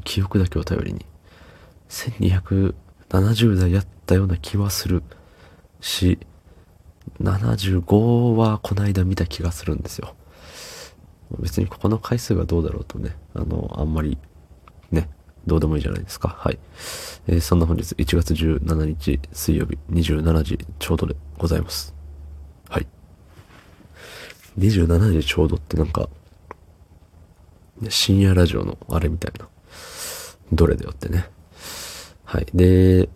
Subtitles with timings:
[0.04, 1.04] 記憶だけを頼りに。
[1.88, 5.02] 1270代やったような気はする
[5.80, 6.18] し、
[7.20, 10.14] 75はこの間見た気がするんですよ。
[11.38, 14.18] 別にここの回数がどうだろうとね、あの、あんまり、
[14.90, 15.10] ね、
[15.48, 16.28] どうでもいいじゃないですか。
[16.38, 16.58] はい。
[17.26, 21.94] えー、そんな本日1月17日水曜日27時ちょうどでございます。
[22.68, 22.86] はい。
[24.58, 26.08] 27時ちょうどってなんか、
[27.88, 29.48] 深夜ラジオのあれみたいな。
[30.52, 31.26] どれだよってね。
[32.24, 32.46] はい。
[32.54, 33.08] で、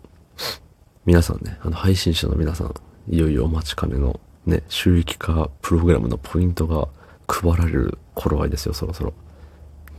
[1.05, 2.73] 皆さんね、あの、配信者の皆さん、
[3.09, 6.87] いよいよお待ちかねのね、収益化プログラムのポイントが
[7.27, 9.13] 配られる頃合いですよ、そろそろ。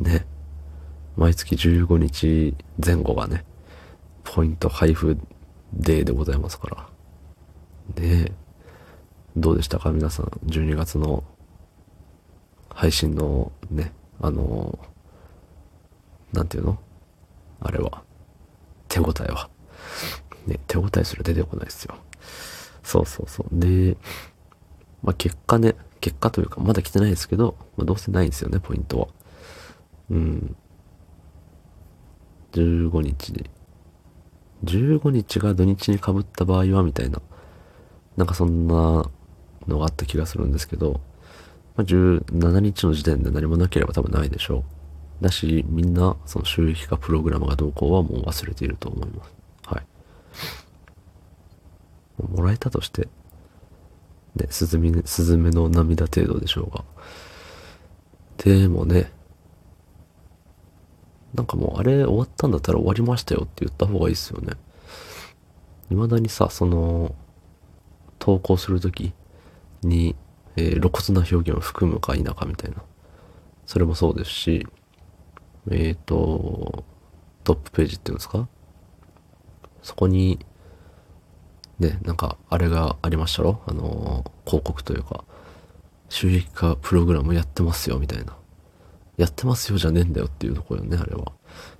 [0.00, 0.26] ね。
[1.16, 3.44] 毎月15日前後がね、
[4.24, 5.16] ポイント配布
[5.72, 8.02] デーでございますから。
[8.02, 8.32] ね
[9.36, 9.90] どうでしたか？
[9.90, 11.24] 皆さん、12月の
[12.68, 14.78] 配信のね、あの
[16.32, 16.78] なんていうの？
[17.60, 18.02] あれは。
[18.88, 19.50] 手応えは。
[20.46, 21.94] ね、手応えすら出てこないですよ。
[22.82, 23.46] そうそうそう。
[23.52, 23.96] で、
[25.02, 29.08] まあ、結果ね、結果というか、まだ来てないですけど、まあ、どうせないんですよね、ポイントは。
[30.10, 30.56] うん。
[32.54, 33.50] 15日で。
[34.64, 37.20] 15日が土日に被った場合は、みたいな。
[38.16, 38.74] なんかそんな
[39.66, 41.00] のがあった気がするんですけど、
[41.76, 44.64] まあ、17日の時点で何もなければ多分ないでしょ
[45.20, 45.24] う。
[45.24, 49.32] だし、みんな、その収益化プログラムがどうこうはもう忘れていると思います。
[49.66, 49.84] はい。
[52.22, 53.08] もらえたとして、
[54.36, 56.84] ね、スズメ、スズメの涙程度でしょうが。
[58.38, 59.12] でもね、
[61.34, 64.54] なんかもうあれ終わったんだったら終わりましたよって言った方がいいっすよね。
[65.90, 67.14] 未だにさ、その、
[68.18, 69.12] 投稿するとき
[69.82, 70.16] に、
[70.56, 72.76] えー、露骨な表現を含むか否かみたいな。
[73.66, 74.66] それもそうですし、
[75.70, 76.84] えっ、ー、と、
[77.42, 78.48] トップページっていうんですか？
[79.82, 80.38] そこに、
[81.80, 83.60] ね、なんか、あれがありましたろ？
[83.66, 85.24] あのー、広告というか、
[86.08, 88.36] 収益化プログラムやってますよ、みたいな。
[89.16, 91.32] やってますよじゃねえんだよっていうところよね、あれは。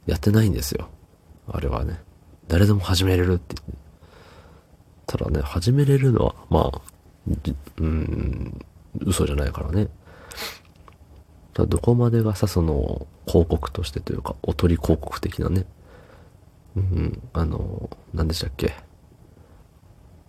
[0.07, 0.89] やってないんですよ。
[1.49, 2.01] あれはね。
[2.49, 3.85] 誰でも始めれるって言って。
[5.07, 6.81] ただね、始めれるのは、まあ、
[7.79, 8.61] うん、
[9.01, 9.89] 嘘じゃないからね。
[11.55, 15.67] だどこまでがさ、その、広告としてというか、おとり広告的なね。
[16.77, 18.75] うん、あの、何でしたっけ。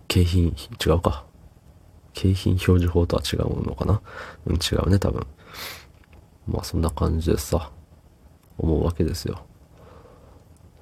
[0.08, 1.24] 景品、違うか。
[2.12, 4.00] 景品表示法とは違うのかな
[4.46, 5.26] うん、違うね、多分。
[6.46, 7.70] まあそんな感じでさ、
[8.58, 9.44] 思うわけですよ。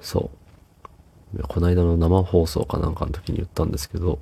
[0.00, 0.30] そ
[1.34, 1.42] う。
[1.48, 4.18] この間の生放送かなんかの時に言ったんですけど、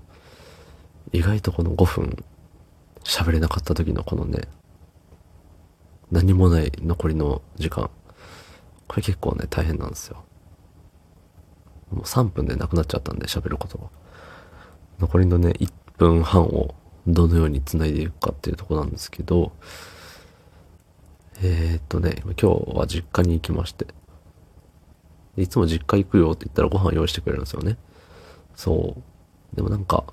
[1.12, 2.24] 意外とこの5分
[3.04, 4.48] 喋れなかった時のこのね、
[6.10, 7.90] 何もない残りの時間。
[8.86, 10.24] これ結構ね、大変なんですよ。
[11.90, 13.84] もう3分でなくなっちゃったんで喋ることが。
[15.00, 16.74] 残りのね、1分半を
[17.06, 19.52] どのように繋いでいくかっていうとこなんですけど、
[21.44, 22.46] えー、っとね、今日
[22.78, 23.88] は実家に行きまして。
[25.36, 27.78] いつも実家行くよって言ったらご飯用意してくれるんですよね。
[28.54, 28.94] そ
[29.52, 29.56] う。
[29.56, 30.04] でもなんか、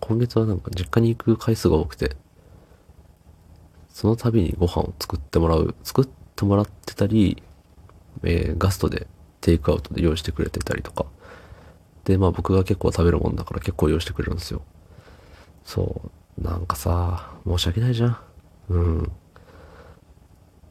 [0.00, 2.16] 今月はなんか実家に行く回数が多くて、
[3.88, 7.40] その度にご飯を作ってもらう、作ってもらってたり、
[8.24, 9.06] えー、ガストで
[9.40, 11.06] テイクアウトで用意してくれてたりとか。
[12.02, 14.62] で、まあ僕が結構食べるもんだから結構用意してくれるんですよ。
[15.64, 16.02] そ
[16.36, 16.42] う。
[16.42, 18.18] なんかさ、申し訳ないじゃん。
[18.70, 19.12] うん。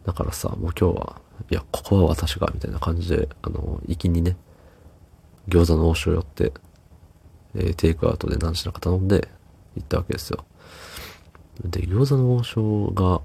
[0.10, 1.22] だからさ、もう今日は、
[1.52, 4.38] いや、ここは私が、みたいな感じで、あの、行きにね、
[5.48, 6.52] 餃子の王将寄って、
[7.54, 9.28] えー、テイクアウトで何品か頼んで
[9.76, 10.46] 行ったわけですよ。
[11.64, 13.22] で、餃子の王将が、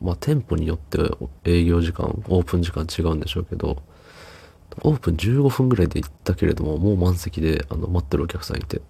[0.00, 0.98] まあ、店舗によって
[1.42, 3.82] 営業時間、オープン時間違うんでしょうけど、
[4.82, 8.80] オープン15分ぐらいで行ったけれども、もう満席で、あの、待ってるお客さんいて、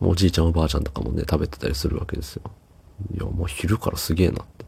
[0.00, 2.42] もうおじいちゃんおばあちゃんとかもね、食べてたりするわけですよ。
[3.14, 4.64] いや、もう昼からすげえなって。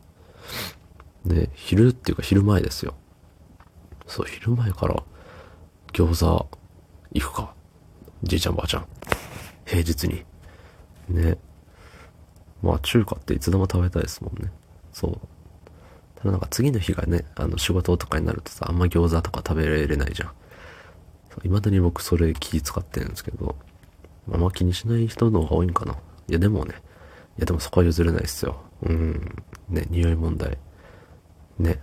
[1.25, 2.95] で、昼っていうか昼前ですよ。
[4.07, 5.03] そう、昼前から
[5.93, 6.49] 餃子
[7.13, 7.55] 行くか。
[8.23, 8.87] じいちゃんばあちゃん。
[9.65, 10.25] 平日に。
[11.09, 11.39] ね。
[12.63, 14.51] まあ中華っていつでも食べたいですもんね。
[14.93, 15.21] そう。
[16.17, 20.33] ただなんか次の日がね、あの仕事とかになるとさ、あんま餃子とか食べられないじゃん。
[21.43, 23.57] 未だに僕それ気使ってるんですけど、
[24.33, 25.95] あんま気にしない人の方が多いんかな。
[26.29, 26.75] いやでもね、
[27.37, 28.63] いやでもそこは譲れないっすよ。
[28.83, 29.43] うん。
[29.69, 30.57] ね、匂い問題。
[31.59, 31.81] ね。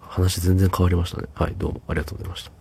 [0.00, 1.28] 話全然変わりましたね。
[1.34, 2.59] はい、どうもありがとうございました。